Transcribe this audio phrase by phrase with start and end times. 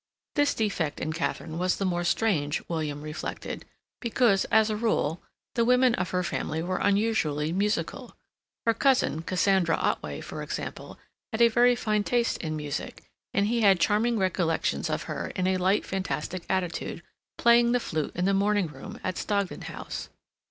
[0.33, 3.65] This defect in Katharine was the more strange, William reflected,
[3.99, 5.21] because, as a rule,
[5.53, 8.15] the women of her family were unusually musical.
[8.65, 10.97] Her cousin, Cassandra Otway, for example,
[11.31, 15.45] had a very fine taste in music, and he had charming recollections of her in
[15.45, 17.03] a light fantastic attitude,
[17.37, 20.09] playing the flute in the morning room at Stogdon House.